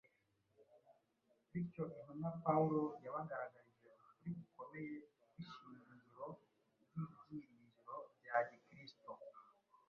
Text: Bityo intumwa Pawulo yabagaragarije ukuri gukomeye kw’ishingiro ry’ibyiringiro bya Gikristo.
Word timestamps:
Bityo 1.51 1.83
intumwa 1.97 2.29
Pawulo 2.45 2.81
yabagaragarije 3.03 3.89
ukuri 4.05 4.29
gukomeye 4.39 4.95
kw’ishingiro 5.15 6.25
ry’ibyiringiro 6.85 7.95
bya 8.19 8.37
Gikristo. 8.47 9.09